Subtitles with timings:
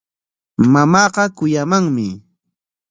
[0.71, 2.07] Mamaaqa kuyamanmi.